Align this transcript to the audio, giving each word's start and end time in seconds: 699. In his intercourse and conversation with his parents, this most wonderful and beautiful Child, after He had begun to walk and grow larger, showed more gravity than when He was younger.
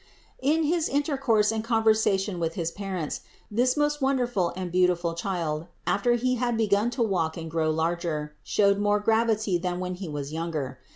699. 0.41 0.55
In 0.65 0.73
his 0.75 0.89
intercourse 0.89 1.51
and 1.51 1.63
conversation 1.63 2.39
with 2.39 2.55
his 2.55 2.71
parents, 2.71 3.21
this 3.51 3.77
most 3.77 4.01
wonderful 4.01 4.51
and 4.55 4.71
beautiful 4.71 5.13
Child, 5.13 5.67
after 5.85 6.13
He 6.13 6.37
had 6.37 6.57
begun 6.57 6.89
to 6.97 7.03
walk 7.03 7.37
and 7.37 7.51
grow 7.51 7.69
larger, 7.69 8.33
showed 8.41 8.79
more 8.79 8.99
gravity 8.99 9.59
than 9.59 9.79
when 9.79 9.93
He 9.93 10.09
was 10.09 10.33
younger. 10.33 10.79